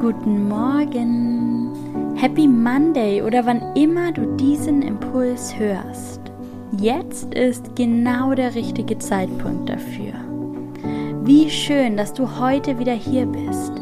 Guten 0.00 0.48
Morgen, 0.48 2.14
Happy 2.14 2.46
Monday 2.46 3.20
oder 3.20 3.44
wann 3.44 3.60
immer 3.74 4.12
du 4.12 4.36
diesen 4.36 4.80
Impuls 4.82 5.58
hörst. 5.58 6.20
Jetzt 6.78 7.34
ist 7.34 7.74
genau 7.74 8.32
der 8.32 8.54
richtige 8.54 8.96
Zeitpunkt 8.98 9.68
dafür. 9.68 10.12
Wie 11.24 11.50
schön, 11.50 11.96
dass 11.96 12.14
du 12.14 12.38
heute 12.38 12.78
wieder 12.78 12.92
hier 12.92 13.26
bist. 13.26 13.72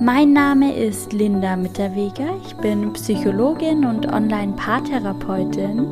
Mein 0.00 0.32
Name 0.32 0.74
ist 0.74 1.12
Linda 1.12 1.54
Mitterweger. 1.54 2.34
Ich 2.44 2.56
bin 2.56 2.92
Psychologin 2.94 3.84
und 3.84 4.12
Online-Paartherapeutin. 4.12 5.86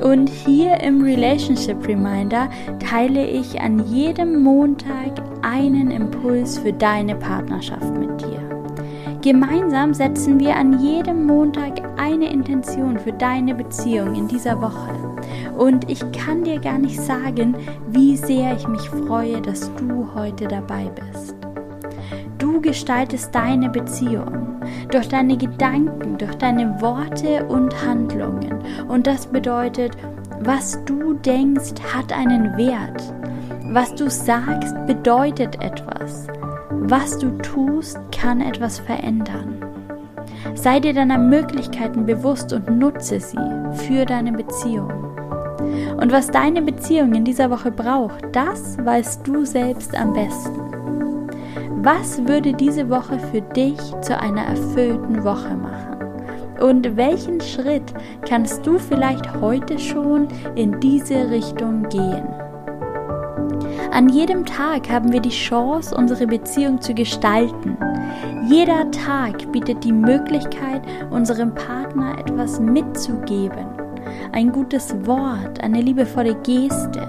Und 0.00 0.28
hier 0.28 0.80
im 0.80 1.02
Relationship 1.02 1.88
Reminder 1.88 2.48
teile 2.78 3.26
ich 3.26 3.60
an 3.60 3.84
jedem 3.92 4.44
Montag 4.44 5.20
einen 5.42 5.90
Impuls 5.90 6.58
für 6.58 6.72
deine 6.72 7.16
Partnerschaft 7.16 7.98
mit 7.98 8.20
dir. 8.20 8.47
Gemeinsam 9.20 9.94
setzen 9.94 10.38
wir 10.38 10.54
an 10.54 10.78
jedem 10.78 11.26
Montag 11.26 11.82
eine 11.98 12.30
Intention 12.30 13.00
für 13.00 13.12
deine 13.12 13.52
Beziehung 13.52 14.14
in 14.14 14.28
dieser 14.28 14.60
Woche. 14.62 14.92
Und 15.56 15.90
ich 15.90 16.00
kann 16.12 16.44
dir 16.44 16.60
gar 16.60 16.78
nicht 16.78 17.00
sagen, 17.00 17.56
wie 17.88 18.16
sehr 18.16 18.54
ich 18.54 18.68
mich 18.68 18.88
freue, 18.88 19.42
dass 19.42 19.72
du 19.74 20.08
heute 20.14 20.46
dabei 20.46 20.88
bist. 20.94 21.34
Du 22.38 22.60
gestaltest 22.60 23.34
deine 23.34 23.68
Beziehung 23.68 24.60
durch 24.92 25.08
deine 25.08 25.36
Gedanken, 25.36 26.16
durch 26.16 26.36
deine 26.36 26.80
Worte 26.80 27.44
und 27.46 27.74
Handlungen. 27.84 28.62
Und 28.86 29.08
das 29.08 29.26
bedeutet, 29.26 29.96
was 30.40 30.78
du 30.84 31.14
denkst, 31.14 31.74
hat 31.92 32.12
einen 32.12 32.56
Wert. 32.56 33.02
Was 33.72 33.92
du 33.96 34.08
sagst, 34.08 34.74
bedeutet 34.86 35.60
etwas. 35.60 36.28
Was 36.80 37.18
du 37.18 37.30
tust, 37.38 37.98
kann 38.12 38.40
etwas 38.40 38.78
verändern. 38.78 39.62
Sei 40.54 40.80
dir 40.80 40.94
deiner 40.94 41.18
Möglichkeiten 41.18 42.06
bewusst 42.06 42.52
und 42.52 42.68
nutze 42.78 43.20
sie 43.20 43.38
für 43.72 44.04
deine 44.04 44.32
Beziehung. 44.32 44.90
Und 46.00 46.12
was 46.12 46.28
deine 46.28 46.62
Beziehung 46.62 47.14
in 47.14 47.24
dieser 47.24 47.50
Woche 47.50 47.70
braucht, 47.70 48.24
das 48.32 48.78
weißt 48.84 49.26
du 49.26 49.44
selbst 49.44 49.94
am 49.98 50.12
besten. 50.12 50.68
Was 51.82 52.26
würde 52.26 52.52
diese 52.52 52.88
Woche 52.88 53.18
für 53.18 53.40
dich 53.40 53.78
zu 54.00 54.18
einer 54.18 54.42
erfüllten 54.42 55.24
Woche 55.24 55.54
machen? 55.56 55.98
Und 56.60 56.96
welchen 56.96 57.40
Schritt 57.40 57.94
kannst 58.28 58.66
du 58.66 58.78
vielleicht 58.78 59.40
heute 59.40 59.78
schon 59.78 60.28
in 60.54 60.80
diese 60.80 61.30
Richtung 61.30 61.88
gehen? 61.88 62.47
An 63.90 64.10
jedem 64.10 64.44
Tag 64.44 64.90
haben 64.90 65.12
wir 65.12 65.20
die 65.20 65.30
Chance, 65.30 65.94
unsere 65.96 66.26
Beziehung 66.26 66.80
zu 66.80 66.94
gestalten. 66.94 67.76
Jeder 68.48 68.90
Tag 68.90 69.50
bietet 69.50 69.82
die 69.82 69.92
Möglichkeit, 69.92 70.82
unserem 71.10 71.54
Partner 71.54 72.18
etwas 72.18 72.60
mitzugeben. 72.60 73.66
Ein 74.32 74.52
gutes 74.52 74.94
Wort, 75.06 75.62
eine 75.62 75.80
liebevolle 75.80 76.34
Geste. 76.42 77.08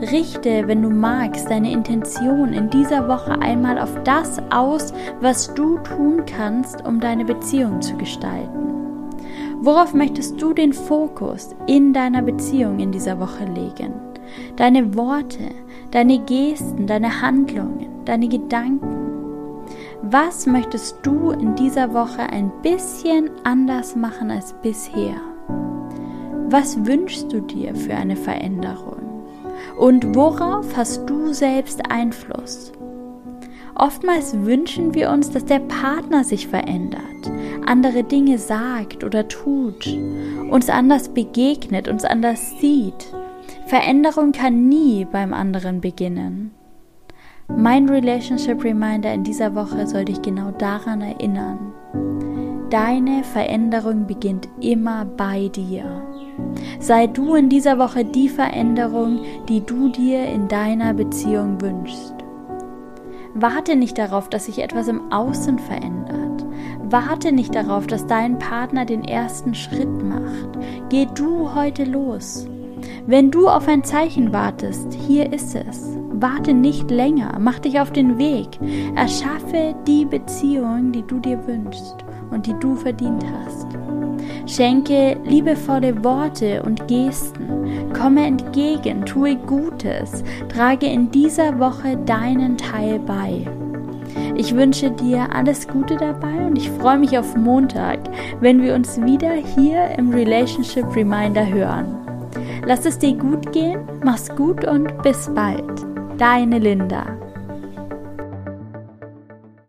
Richte, 0.00 0.66
wenn 0.66 0.82
du 0.82 0.88
magst, 0.88 1.50
deine 1.50 1.70
Intention 1.70 2.54
in 2.54 2.70
dieser 2.70 3.06
Woche 3.06 3.38
einmal 3.40 3.78
auf 3.78 3.94
das 4.02 4.40
aus, 4.50 4.94
was 5.20 5.52
du 5.54 5.78
tun 5.78 6.22
kannst, 6.24 6.84
um 6.86 6.98
deine 7.00 7.26
Beziehung 7.26 7.82
zu 7.82 7.96
gestalten. 7.96 8.70
Worauf 9.60 9.92
möchtest 9.92 10.40
du 10.40 10.54
den 10.54 10.72
Fokus 10.72 11.54
in 11.66 11.92
deiner 11.92 12.22
Beziehung 12.22 12.78
in 12.78 12.90
dieser 12.90 13.20
Woche 13.20 13.44
legen? 13.44 14.09
Deine 14.56 14.94
Worte, 14.94 15.50
deine 15.90 16.18
Gesten, 16.20 16.86
deine 16.86 17.22
Handlungen, 17.22 18.04
deine 18.04 18.28
Gedanken. 18.28 19.00
Was 20.02 20.46
möchtest 20.46 20.98
du 21.02 21.30
in 21.30 21.54
dieser 21.56 21.92
Woche 21.92 22.22
ein 22.22 22.50
bisschen 22.62 23.30
anders 23.44 23.96
machen 23.96 24.30
als 24.30 24.54
bisher? 24.62 25.20
Was 26.48 26.84
wünschst 26.86 27.32
du 27.32 27.40
dir 27.40 27.74
für 27.74 27.94
eine 27.94 28.16
Veränderung? 28.16 29.00
Und 29.78 30.14
worauf 30.14 30.76
hast 30.76 31.08
du 31.08 31.32
selbst 31.32 31.90
Einfluss? 31.90 32.72
Oftmals 33.74 34.34
wünschen 34.44 34.94
wir 34.94 35.10
uns, 35.10 35.30
dass 35.30 35.44
der 35.44 35.60
Partner 35.60 36.24
sich 36.24 36.48
verändert, 36.48 37.30
andere 37.64 38.02
Dinge 38.04 38.38
sagt 38.38 39.04
oder 39.04 39.28
tut, 39.28 39.86
uns 40.50 40.68
anders 40.68 41.08
begegnet, 41.10 41.88
uns 41.88 42.04
anders 42.04 42.58
sieht. 42.60 43.06
Veränderung 43.66 44.32
kann 44.32 44.68
nie 44.68 45.04
beim 45.04 45.32
anderen 45.32 45.80
beginnen. 45.80 46.52
Mein 47.48 47.88
Relationship 47.88 48.62
Reminder 48.62 49.12
in 49.12 49.24
dieser 49.24 49.54
Woche 49.54 49.86
soll 49.86 50.04
dich 50.04 50.22
genau 50.22 50.50
daran 50.52 51.00
erinnern. 51.00 51.72
Deine 52.70 53.24
Veränderung 53.24 54.06
beginnt 54.06 54.48
immer 54.60 55.04
bei 55.04 55.48
dir. 55.48 55.84
Sei 56.78 57.08
du 57.08 57.34
in 57.34 57.48
dieser 57.48 57.78
Woche 57.78 58.04
die 58.04 58.28
Veränderung, 58.28 59.20
die 59.48 59.60
du 59.60 59.88
dir 59.88 60.24
in 60.26 60.46
deiner 60.46 60.94
Beziehung 60.94 61.60
wünschst. 61.60 62.14
Warte 63.34 63.76
nicht 63.76 63.98
darauf, 63.98 64.28
dass 64.28 64.46
sich 64.46 64.60
etwas 64.60 64.88
im 64.88 65.12
Außen 65.12 65.58
verändert. 65.58 66.46
Warte 66.82 67.32
nicht 67.32 67.54
darauf, 67.54 67.86
dass 67.86 68.06
dein 68.06 68.38
Partner 68.38 68.84
den 68.84 69.04
ersten 69.04 69.54
Schritt 69.54 70.02
macht. 70.02 70.58
Geh 70.88 71.06
du 71.14 71.54
heute 71.54 71.84
los. 71.84 72.48
Wenn 73.06 73.30
du 73.30 73.48
auf 73.48 73.68
ein 73.68 73.84
Zeichen 73.84 74.32
wartest, 74.32 74.92
hier 75.06 75.32
ist 75.32 75.54
es. 75.54 75.96
Warte 76.12 76.52
nicht 76.52 76.90
länger, 76.90 77.38
mach 77.40 77.58
dich 77.58 77.80
auf 77.80 77.92
den 77.92 78.18
Weg. 78.18 78.48
Erschaffe 78.94 79.74
die 79.86 80.04
Beziehung, 80.04 80.92
die 80.92 81.02
du 81.02 81.18
dir 81.18 81.46
wünschst 81.46 81.96
und 82.30 82.46
die 82.46 82.54
du 82.60 82.74
verdient 82.74 83.24
hast. 83.24 83.66
Schenke 84.46 85.16
liebevolle 85.24 86.02
Worte 86.04 86.62
und 86.62 86.88
Gesten. 86.88 87.92
Komme 87.92 88.26
entgegen, 88.26 89.04
tue 89.04 89.36
Gutes. 89.36 90.24
Trage 90.48 90.86
in 90.86 91.10
dieser 91.10 91.58
Woche 91.58 91.96
deinen 92.04 92.56
Teil 92.56 92.98
bei. 92.98 93.46
Ich 94.34 94.54
wünsche 94.54 94.90
dir 94.90 95.28
alles 95.34 95.68
Gute 95.68 95.96
dabei 95.96 96.46
und 96.46 96.56
ich 96.56 96.70
freue 96.70 96.98
mich 96.98 97.16
auf 97.18 97.36
Montag, 97.36 97.98
wenn 98.40 98.62
wir 98.62 98.74
uns 98.74 99.00
wieder 99.02 99.32
hier 99.32 99.90
im 99.98 100.10
Relationship 100.10 100.84
Reminder 100.96 101.46
hören. 101.46 102.09
Lass 102.70 102.86
es 102.86 102.98
dir 102.98 103.16
gut 103.16 103.50
gehen, 103.50 103.80
mach's 104.04 104.28
gut 104.36 104.64
und 104.64 105.02
bis 105.02 105.28
bald. 105.34 105.84
Deine 106.18 106.60
Linda. 106.60 107.04